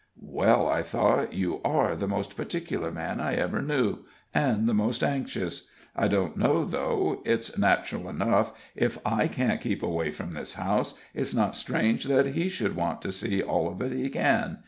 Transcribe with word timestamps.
"Well," 0.19 0.67
I 0.67 0.81
thought, 0.81 1.31
"you 1.31 1.61
are 1.63 1.95
the 1.95 2.07
most 2.07 2.35
particular 2.35 2.89
man 2.91 3.21
I 3.21 3.35
ever 3.35 3.61
knew 3.61 3.99
and 4.33 4.65
the 4.65 4.73
most 4.73 5.03
anxious! 5.03 5.67
I 5.95 6.07
don't 6.07 6.35
know, 6.35 6.65
though 6.65 7.21
it's 7.23 7.55
natural 7.55 8.09
enough; 8.09 8.51
if 8.75 8.97
I 9.05 9.27
can't 9.27 9.61
keep 9.61 9.83
away 9.83 10.09
from 10.09 10.31
this 10.31 10.55
house, 10.55 10.95
it's 11.13 11.35
not 11.35 11.53
strange 11.53 12.05
that 12.05 12.25
he 12.33 12.49
should 12.49 12.75
want 12.75 13.03
to 13.03 13.11
see 13.11 13.43
all 13.43 13.67
of 13.71 13.79
it 13.79 13.91
he 13.91 14.09
can. 14.09 14.57